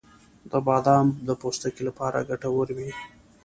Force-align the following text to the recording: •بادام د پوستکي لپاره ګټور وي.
•بادام 0.65 1.07
د 1.27 1.29
پوستکي 1.41 1.81
لپاره 1.89 2.25
ګټور 2.29 2.67
وي. 2.77 2.91